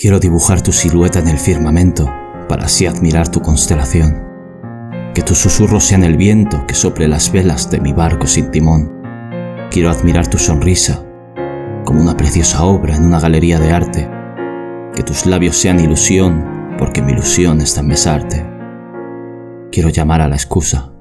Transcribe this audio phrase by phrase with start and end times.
[0.00, 2.10] Quiero dibujar tu silueta en el firmamento
[2.48, 4.22] para así admirar tu constelación.
[5.12, 8.90] Que tus susurros sean el viento que sople las velas de mi barco sin timón.
[9.70, 11.04] Quiero admirar tu sonrisa
[11.84, 14.10] como una preciosa obra en una galería de arte.
[14.94, 16.46] Que tus labios sean ilusión
[16.78, 18.50] porque mi ilusión está en besarte.
[19.70, 20.94] Quiero llamar a la excusa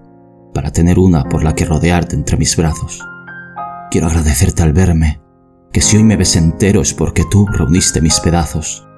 [0.54, 3.00] para tener una por la que rodearte entre mis brazos.
[3.92, 5.22] Quiero agradecerte al verme,
[5.72, 8.89] que si hoy me ves entero es porque tú reuniste mis pedazos.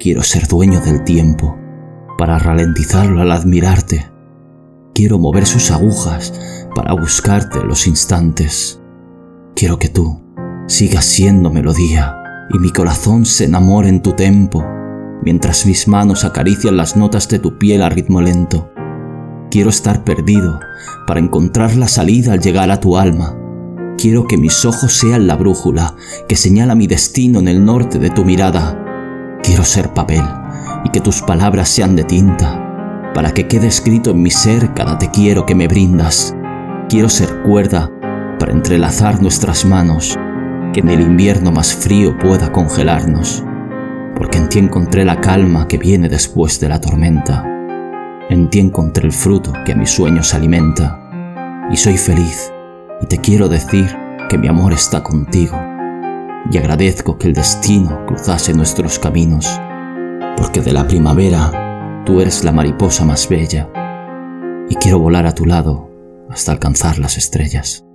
[0.00, 1.58] Quiero ser dueño del tiempo,
[2.16, 4.08] para ralentizarlo al admirarte.
[4.94, 6.32] Quiero mover sus agujas
[6.72, 8.80] para buscarte los instantes.
[9.56, 10.22] Quiero que tú
[10.68, 12.16] sigas siendo melodía
[12.54, 14.64] y mi corazón se enamore en tu tempo,
[15.24, 18.70] mientras mis manos acarician las notas de tu piel a ritmo lento.
[19.50, 20.60] Quiero estar perdido
[21.08, 23.36] para encontrar la salida al llegar a tu alma.
[23.96, 25.96] Quiero que mis ojos sean la brújula
[26.28, 28.84] que señala mi destino en el norte de tu mirada.
[29.48, 30.22] Quiero ser papel
[30.84, 34.98] y que tus palabras sean de tinta, para que quede escrito en mi ser cada
[34.98, 36.36] te quiero que me brindas.
[36.90, 37.90] Quiero ser cuerda
[38.38, 40.18] para entrelazar nuestras manos,
[40.74, 43.42] que en el invierno más frío pueda congelarnos,
[44.16, 47.42] porque en ti encontré la calma que viene después de la tormenta.
[48.28, 51.00] En ti encontré el fruto que a mis sueños alimenta,
[51.72, 52.52] y soy feliz,
[53.00, 53.96] y te quiero decir
[54.28, 55.67] que mi amor está contigo
[56.50, 59.60] y agradezco que el destino cruzase nuestros caminos,
[60.36, 63.68] porque de la primavera tú eres la mariposa más bella
[64.68, 65.90] y quiero volar a tu lado
[66.30, 67.87] hasta alcanzar las estrellas.